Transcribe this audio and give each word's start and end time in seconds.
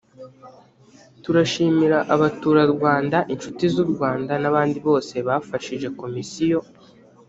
turashimira 1.23 1.97
abaturarwanda 2.13 3.17
inshuti 3.33 3.63
z 3.73 3.75
u 3.83 3.85
rwanda 3.91 4.33
n 4.41 4.45
abandi 4.49 4.77
bose 4.87 5.15
bafashije 5.27 5.87
komisiyo 6.01 6.59